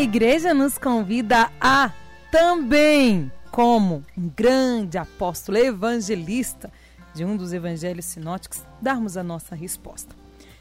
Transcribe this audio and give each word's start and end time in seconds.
igreja 0.00 0.54
nos 0.54 0.78
convida 0.78 1.50
a 1.60 1.92
também, 2.32 3.30
como 3.50 4.02
um 4.16 4.28
grande 4.28 4.96
apóstolo 4.96 5.58
evangelista 5.58 6.72
de 7.12 7.22
um 7.22 7.36
dos 7.36 7.52
evangelhos 7.52 8.06
sinóticos, 8.06 8.64
darmos 8.80 9.18
a 9.18 9.22
nossa 9.22 9.54
resposta. 9.54 10.14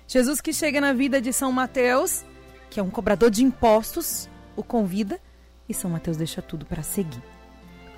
Jesus 0.07 0.41
que 0.41 0.51
chega 0.51 0.81
na 0.81 0.91
vida 0.91 1.21
de 1.21 1.31
São 1.31 1.53
Mateus, 1.53 2.25
que 2.69 2.81
é 2.81 2.83
um 2.83 2.89
cobrador 2.89 3.31
de 3.31 3.41
impostos, 3.41 4.27
o 4.57 4.63
convida 4.63 5.19
e 5.69 5.73
São 5.73 5.89
Mateus 5.89 6.17
deixa 6.17 6.41
tudo 6.41 6.65
para 6.65 6.83
seguir. 6.83 7.23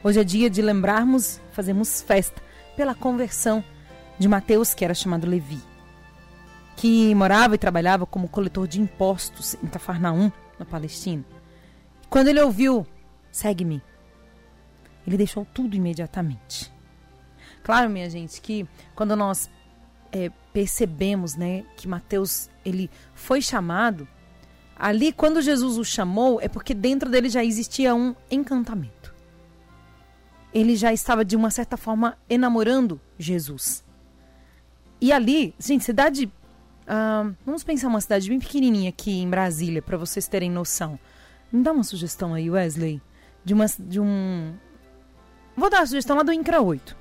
Hoje 0.04 0.20
é 0.20 0.24
dia 0.24 0.50
de 0.50 0.62
lembrarmos, 0.62 1.42
fazemos 1.54 2.04
festa 2.04 2.40
pela 2.76 2.94
conversão 2.94 3.64
de 4.20 4.28
Mateus, 4.28 4.76
que 4.76 4.86
era 4.86 4.94
chamado 4.94 5.28
Levi, 5.28 5.60
que 6.76 7.16
morava 7.16 7.56
e 7.56 7.58
trabalhava 7.58 8.06
como 8.06 8.30
coletor 8.30 8.68
de 8.68 8.80
impostos 8.80 9.56
em 9.64 9.68
Cafarnaum, 9.68 10.32
na 10.62 10.66
Palestina. 10.66 11.26
Quando 12.10 12.28
ele 12.28 12.40
ouviu, 12.40 12.86
segue-me, 13.32 13.82
ele 15.06 15.18
deixou 15.18 15.46
tudo 15.54 15.76
imediatamente. 15.76 16.72
Claro, 17.64 17.90
minha 17.90 18.10
gente, 18.10 18.40
que 18.40 18.68
quando 18.96 19.16
nós 19.16 19.50
é, 20.12 20.30
percebemos, 20.54 21.36
né, 21.36 21.64
que 21.76 21.88
Mateus 21.88 22.50
ele 22.64 22.90
foi 23.16 23.42
chamado, 23.42 24.08
ali 24.76 25.12
quando 25.12 25.42
Jesus 25.42 25.78
o 25.78 25.84
chamou 25.84 26.40
é 26.40 26.48
porque 26.48 26.74
dentro 26.74 27.10
dele 27.10 27.30
já 27.30 27.44
existia 27.44 27.96
um 27.96 28.16
encantamento. 28.30 29.14
Ele 30.54 30.76
já 30.76 30.94
estava 30.94 31.26
de 31.26 31.36
uma 31.36 31.50
certa 31.50 31.78
forma 31.78 32.18
enamorando 32.30 33.00
Jesus. 33.18 33.84
E 35.00 35.12
ali, 35.12 35.56
gente, 35.58 35.84
cidade, 35.84 36.32
uh, 36.88 37.36
vamos 37.46 37.64
pensar 37.64 37.88
uma 37.88 38.02
cidade 38.02 38.30
bem 38.30 38.40
pequenininha 38.40 38.90
aqui 38.90 39.12
em 39.12 39.30
Brasília 39.30 39.82
para 39.82 39.98
vocês 39.98 40.28
terem 40.28 40.50
noção. 40.50 41.00
Me 41.52 41.62
dá 41.64 41.72
uma 41.72 41.84
sugestão 41.84 42.34
aí, 42.34 42.50
Wesley, 42.50 43.02
de 43.44 43.54
uma 43.54 43.66
de 43.80 44.00
um 44.00 44.54
Vou 45.56 45.70
dar 45.70 45.82
a 45.82 45.86
sugestão 45.86 46.16
lá 46.16 46.24
do 46.24 46.32
Incra 46.32 46.62
8. 46.62 46.96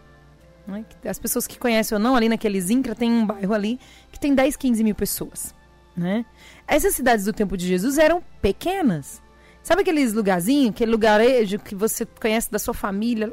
Né? 0.66 0.84
As 1.04 1.18
pessoas 1.18 1.46
que 1.46 1.58
conhecem 1.58 1.96
ou 1.96 2.02
não, 2.02 2.16
ali 2.16 2.28
naquele 2.28 2.60
Zincra 2.60 2.94
tem 2.94 3.10
um 3.10 3.26
bairro 3.26 3.54
ali 3.54 3.78
que 4.10 4.18
tem 4.18 4.34
10, 4.34 4.56
15 4.56 4.84
mil 4.84 4.94
pessoas. 4.94 5.54
Né? 5.96 6.24
Essas 6.66 6.94
cidades 6.94 7.24
do 7.24 7.32
tempo 7.32 7.56
de 7.56 7.66
Jesus 7.66 7.98
eram 7.98 8.22
pequenas. 8.40 9.22
Sabe 9.62 9.82
aqueles 9.82 10.12
lugarzinhos, 10.12 10.70
aquele 10.70 10.90
lugarejo 10.90 11.58
que 11.58 11.74
você 11.74 12.06
conhece 12.06 12.50
da 12.50 12.58
sua 12.58 12.74
família? 12.74 13.32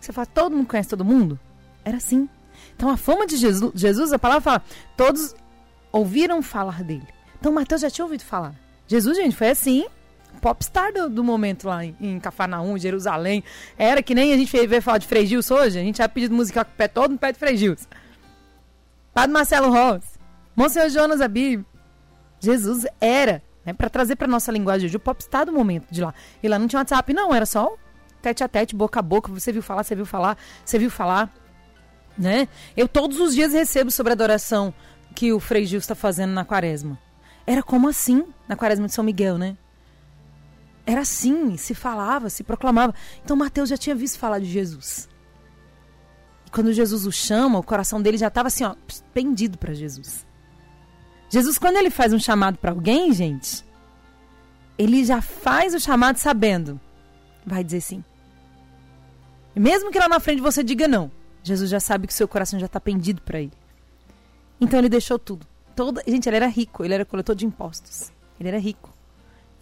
Você 0.00 0.12
fala, 0.12 0.26
todo 0.26 0.56
mundo 0.56 0.66
conhece 0.66 0.88
todo 0.88 1.04
mundo? 1.04 1.38
Era 1.84 1.96
assim. 1.96 2.28
Então 2.76 2.88
a 2.88 2.96
fama 2.96 3.26
de 3.26 3.36
Jesus, 3.36 3.72
Jesus, 3.74 4.12
a 4.12 4.18
palavra 4.18 4.40
fala, 4.40 4.62
todos 4.96 5.34
ouviram 5.92 6.42
falar 6.42 6.82
dele. 6.82 7.06
Então 7.38 7.52
Mateus 7.52 7.80
já 7.80 7.90
tinha 7.90 8.04
ouvido 8.04 8.22
falar. 8.22 8.54
Jesus, 8.86 9.16
gente, 9.16 9.36
foi 9.36 9.48
assim 9.48 9.86
popstar 10.40 10.92
do, 10.92 11.08
do 11.08 11.24
momento 11.24 11.68
lá 11.68 11.84
em, 11.84 11.96
em 12.00 12.20
Cafarnaum, 12.20 12.76
Jerusalém. 12.78 13.42
Era 13.76 14.02
que 14.02 14.14
nem 14.14 14.32
a 14.32 14.36
gente 14.36 14.50
veio 14.66 14.82
falar 14.82 14.98
de 14.98 15.06
Frei 15.06 15.24
hoje. 15.24 15.78
A 15.78 15.82
gente 15.82 15.98
já 15.98 16.08
pedido 16.08 16.34
musical 16.34 16.64
com 16.64 16.72
o 16.72 16.74
pé 16.74 16.88
todo 16.88 17.12
no 17.12 17.18
pé 17.18 17.32
de 17.32 17.38
Frei. 17.38 17.56
Padre 19.12 19.32
Marcelo 19.32 19.70
Ross. 19.70 20.18
Monsenhor 20.56 20.88
Jonas 20.88 21.20
Abib. 21.20 21.64
Jesus 22.38 22.86
era, 23.00 23.42
né, 23.64 23.72
para 23.72 23.90
trazer 23.90 24.16
para 24.16 24.26
nossa 24.26 24.50
linguagem 24.50 24.86
hoje, 24.86 24.96
o 24.96 25.00
popstar 25.00 25.44
do 25.44 25.52
momento 25.52 25.86
de 25.90 26.00
lá. 26.00 26.14
E 26.42 26.48
lá 26.48 26.58
não 26.58 26.66
tinha 26.66 26.80
WhatsApp, 26.80 27.12
não. 27.12 27.34
Era 27.34 27.44
só 27.44 27.76
tete 28.22 28.42
a 28.42 28.48
tete, 28.48 28.74
boca 28.74 29.00
a 29.00 29.02
boca. 29.02 29.30
Você 29.32 29.52
viu 29.52 29.62
falar, 29.62 29.84
você 29.84 29.94
viu 29.94 30.06
falar, 30.06 30.36
você 30.64 30.78
viu 30.78 30.90
falar. 30.90 31.32
Né? 32.16 32.48
Eu 32.76 32.88
todos 32.88 33.20
os 33.20 33.34
dias 33.34 33.52
recebo 33.52 33.90
sobre 33.90 34.12
adoração 34.12 34.74
que 35.14 35.32
o 35.32 35.40
Frei 35.40 35.64
Gil 35.66 35.78
está 35.78 35.94
fazendo 35.94 36.32
na 36.32 36.44
quaresma. 36.44 36.98
Era 37.46 37.62
como 37.62 37.88
assim, 37.88 38.24
na 38.48 38.56
quaresma 38.56 38.86
de 38.86 38.92
São 38.92 39.04
Miguel, 39.04 39.36
né? 39.38 39.56
Era 40.86 41.02
assim, 41.02 41.56
se 41.56 41.74
falava, 41.74 42.30
se 42.30 42.42
proclamava. 42.42 42.94
Então 43.24 43.36
Mateus 43.36 43.68
já 43.68 43.76
tinha 43.76 43.94
visto 43.94 44.18
falar 44.18 44.38
de 44.38 44.46
Jesus. 44.46 45.08
E 46.46 46.50
quando 46.50 46.72
Jesus 46.72 47.06
o 47.06 47.12
chama, 47.12 47.58
o 47.58 47.62
coração 47.62 48.00
dele 48.00 48.18
já 48.18 48.28
estava 48.28 48.48
assim, 48.48 48.64
ó, 48.64 48.74
pendido 49.12 49.58
para 49.58 49.74
Jesus. 49.74 50.26
Jesus, 51.28 51.58
quando 51.58 51.76
ele 51.76 51.90
faz 51.90 52.12
um 52.12 52.18
chamado 52.18 52.58
para 52.58 52.72
alguém, 52.72 53.12
gente, 53.12 53.64
ele 54.76 55.04
já 55.04 55.20
faz 55.20 55.74
o 55.74 55.80
chamado 55.80 56.16
sabendo. 56.16 56.80
Vai 57.46 57.62
dizer 57.62 57.80
sim. 57.80 58.04
E 59.54 59.60
mesmo 59.60 59.90
que 59.90 59.98
lá 59.98 60.08
na 60.08 60.18
frente 60.20 60.42
você 60.42 60.62
diga 60.64 60.88
não, 60.88 61.10
Jesus 61.42 61.70
já 61.70 61.80
sabe 61.80 62.06
que 62.06 62.14
seu 62.14 62.26
coração 62.26 62.58
já 62.58 62.66
está 62.66 62.80
pendido 62.80 63.22
para 63.22 63.40
ele. 63.40 63.59
Então 64.60 64.78
ele 64.78 64.88
deixou 64.88 65.18
tudo. 65.18 65.46
Toda, 65.74 66.02
gente, 66.06 66.28
ele 66.28 66.36
era 66.36 66.46
rico, 66.46 66.84
ele 66.84 66.94
era 66.94 67.04
coletor 67.04 67.34
de 67.34 67.46
impostos. 67.46 68.12
Ele 68.38 68.48
era 68.48 68.58
rico. 68.58 68.92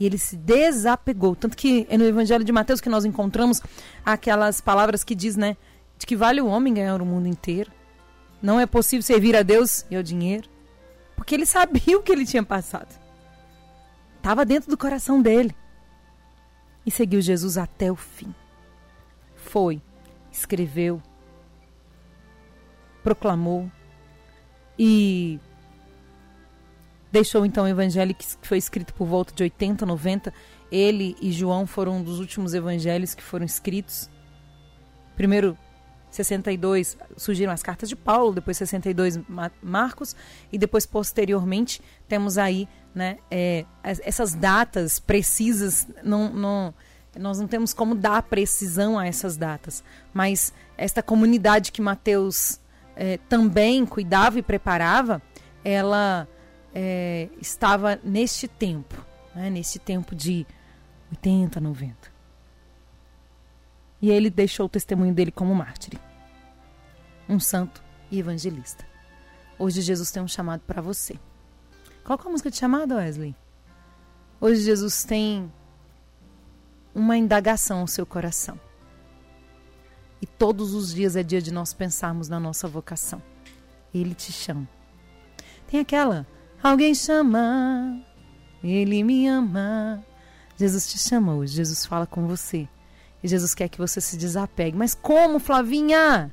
E 0.00 0.06
ele 0.06 0.18
se 0.18 0.36
desapegou. 0.36 1.36
Tanto 1.36 1.56
que 1.56 1.86
é 1.88 1.96
no 1.96 2.04
Evangelho 2.04 2.44
de 2.44 2.52
Mateus 2.52 2.80
que 2.80 2.88
nós 2.88 3.04
encontramos 3.04 3.60
aquelas 4.04 4.60
palavras 4.60 5.04
que 5.04 5.14
diz, 5.14 5.36
né? 5.36 5.56
De 5.98 6.06
que 6.06 6.16
vale 6.16 6.40
o 6.40 6.46
homem 6.46 6.74
ganhar 6.74 7.00
o 7.00 7.06
mundo 7.06 7.26
inteiro. 7.26 7.70
Não 8.40 8.58
é 8.58 8.66
possível 8.66 9.02
servir 9.02 9.36
a 9.36 9.42
Deus 9.42 9.84
e 9.90 9.96
ao 9.96 10.02
dinheiro. 10.02 10.48
Porque 11.16 11.34
ele 11.34 11.46
sabia 11.46 11.98
o 11.98 12.02
que 12.02 12.12
ele 12.12 12.24
tinha 12.24 12.42
passado. 12.42 12.94
Estava 14.16 14.44
dentro 14.44 14.70
do 14.70 14.78
coração 14.78 15.20
dele. 15.20 15.54
E 16.86 16.90
seguiu 16.90 17.20
Jesus 17.20 17.58
até 17.58 17.90
o 17.90 17.96
fim. 17.96 18.32
Foi, 19.34 19.82
escreveu, 20.30 21.02
proclamou 23.02 23.70
e 24.78 25.40
Deixou 27.10 27.46
então 27.46 27.64
o 27.64 27.68
evangelho 27.68 28.14
que 28.14 28.24
foi 28.42 28.58
escrito 28.58 28.92
por 28.92 29.06
volta 29.06 29.32
de 29.34 29.42
80, 29.42 29.86
90. 29.86 30.32
Ele 30.70 31.16
e 31.20 31.32
João 31.32 31.66
foram 31.66 31.96
um 31.96 32.02
dos 32.02 32.20
últimos 32.20 32.52
evangelhos 32.52 33.14
que 33.14 33.22
foram 33.22 33.46
escritos. 33.46 34.10
Primeiro, 35.16 35.56
62 36.10 36.98
surgiram 37.16 37.52
as 37.52 37.62
cartas 37.62 37.88
de 37.88 37.96
Paulo, 37.96 38.34
depois 38.34 38.58
62 38.58 39.20
Marcos 39.62 40.14
e 40.52 40.58
depois 40.58 40.84
posteriormente 40.84 41.80
temos 42.06 42.36
aí 42.36 42.68
né, 42.94 43.18
é, 43.30 43.64
essas 43.82 44.34
datas 44.34 44.98
precisas 44.98 45.86
não, 46.02 46.30
não, 46.30 46.74
nós 47.18 47.38
não 47.38 47.46
temos 47.46 47.74
como 47.74 47.94
dar 47.94 48.22
precisão 48.22 48.98
a 48.98 49.06
essas 49.06 49.36
datas, 49.36 49.84
mas 50.12 50.52
esta 50.76 51.02
comunidade 51.02 51.72
que 51.72 51.82
Mateus 51.82 52.58
é, 52.98 53.16
também 53.16 53.86
cuidava 53.86 54.40
e 54.40 54.42
preparava, 54.42 55.22
ela 55.64 56.26
é, 56.74 57.28
estava 57.40 57.98
neste 58.02 58.48
tempo, 58.48 59.06
né, 59.32 59.48
neste 59.48 59.78
tempo 59.78 60.16
de 60.16 60.44
80, 61.12 61.60
90. 61.60 61.94
E 64.02 64.10
ele 64.10 64.28
deixou 64.28 64.66
o 64.66 64.68
testemunho 64.68 65.14
dele 65.14 65.30
como 65.30 65.54
mártir, 65.54 65.98
um 67.28 67.38
santo 67.38 67.82
e 68.10 68.18
evangelista. 68.18 68.84
Hoje 69.56 69.80
Jesus 69.80 70.10
tem 70.10 70.22
um 70.22 70.28
chamado 70.28 70.62
para 70.66 70.82
você. 70.82 71.18
Qual 72.04 72.18
é 72.18 72.26
a 72.26 72.30
música 72.30 72.50
de 72.50 72.56
chamada, 72.56 72.96
Wesley? 72.96 73.34
Hoje 74.40 74.62
Jesus 74.62 75.04
tem 75.04 75.52
uma 76.94 77.16
indagação 77.16 77.80
ao 77.80 77.86
seu 77.86 78.04
coração. 78.04 78.58
E 80.20 80.26
todos 80.26 80.74
os 80.74 80.92
dias 80.92 81.16
é 81.16 81.22
dia 81.22 81.40
de 81.40 81.52
nós 81.52 81.72
pensarmos 81.72 82.28
na 82.28 82.40
nossa 82.40 82.66
vocação. 82.66 83.22
Ele 83.94 84.14
te 84.14 84.32
chama. 84.32 84.68
Tem 85.66 85.80
aquela 85.80 86.26
Alguém 86.62 86.92
chama, 86.92 88.02
ele 88.62 89.04
me 89.04 89.28
ama. 89.28 90.04
Jesus 90.56 90.88
te 90.88 90.98
chama 90.98 91.34
hoje, 91.34 91.54
Jesus 91.54 91.86
fala 91.86 92.04
com 92.04 92.26
você. 92.26 92.68
E 93.22 93.28
Jesus 93.28 93.54
quer 93.54 93.68
que 93.68 93.78
você 93.78 94.00
se 94.00 94.16
desapegue. 94.16 94.76
Mas 94.76 94.92
como, 94.94 95.38
Flavinha? 95.38 96.32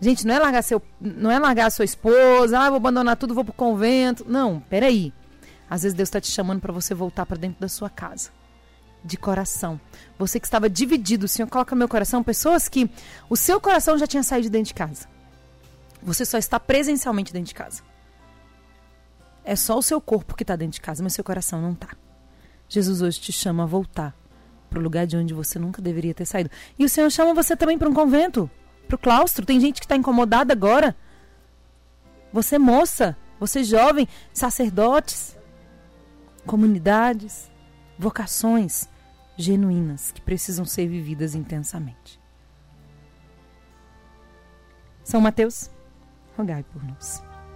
Gente, 0.00 0.24
não 0.24 0.34
é 0.34 0.38
largar 0.38 0.62
seu, 0.62 0.80
não 1.00 1.30
é 1.30 1.38
largar 1.38 1.66
a 1.66 1.70
sua 1.70 1.84
esposa, 1.84 2.60
ah, 2.60 2.68
vou 2.68 2.76
abandonar 2.76 3.16
tudo, 3.16 3.34
vou 3.34 3.44
pro 3.44 3.52
convento. 3.52 4.24
Não, 4.28 4.60
peraí. 4.60 5.12
Às 5.68 5.82
vezes 5.82 5.96
Deus 5.96 6.08
está 6.08 6.20
te 6.20 6.30
chamando 6.30 6.60
para 6.60 6.72
você 6.72 6.94
voltar 6.94 7.26
para 7.26 7.36
dentro 7.36 7.60
da 7.60 7.68
sua 7.68 7.90
casa. 7.90 8.30
De 9.04 9.16
coração. 9.16 9.80
Você 10.18 10.40
que 10.40 10.46
estava 10.46 10.68
dividido, 10.68 11.26
o 11.26 11.28
Senhor 11.28 11.48
coloca 11.48 11.74
meu 11.76 11.88
coração, 11.88 12.22
pessoas 12.22 12.68
que 12.68 12.90
o 13.30 13.36
seu 13.36 13.60
coração 13.60 13.96
já 13.96 14.06
tinha 14.06 14.22
saído 14.22 14.44
de 14.44 14.50
dentro 14.50 14.68
de 14.68 14.74
casa. 14.74 15.06
Você 16.02 16.24
só 16.24 16.38
está 16.38 16.58
presencialmente 16.60 17.32
dentro 17.32 17.48
de 17.48 17.54
casa. 17.54 17.82
É 19.44 19.56
só 19.56 19.78
o 19.78 19.82
seu 19.82 20.00
corpo 20.00 20.34
que 20.34 20.42
está 20.42 20.56
dentro 20.56 20.74
de 20.74 20.80
casa, 20.80 21.02
mas 21.02 21.14
seu 21.14 21.24
coração 21.24 21.62
não 21.62 21.72
está. 21.72 21.88
Jesus 22.68 23.00
hoje 23.00 23.20
te 23.20 23.32
chama 23.32 23.62
a 23.62 23.66
voltar 23.66 24.14
para 24.68 24.78
o 24.78 24.82
lugar 24.82 25.06
de 25.06 25.16
onde 25.16 25.32
você 25.32 25.58
nunca 25.58 25.80
deveria 25.80 26.12
ter 26.12 26.26
saído. 26.26 26.50
E 26.78 26.84
o 26.84 26.88
Senhor 26.88 27.10
chama 27.10 27.32
você 27.32 27.56
também 27.56 27.78
para 27.78 27.88
um 27.88 27.94
convento, 27.94 28.50
para 28.86 28.96
o 28.96 28.98
claustro. 28.98 29.46
Tem 29.46 29.60
gente 29.60 29.80
que 29.80 29.86
está 29.86 29.96
incomodada 29.96 30.52
agora. 30.52 30.94
Você 32.32 32.58
moça, 32.58 33.16
você 33.40 33.64
jovem, 33.64 34.06
sacerdotes, 34.34 35.36
comunidades, 36.46 37.50
vocações 37.98 38.88
genuínas 39.36 40.12
que 40.12 40.20
precisam 40.20 40.64
ser 40.64 40.86
vividas 40.86 41.34
intensamente. 41.34 42.20
São 45.02 45.20
Mateus, 45.20 45.70
rogai 46.36 46.62
por 46.62 46.84
nós. 46.84 47.27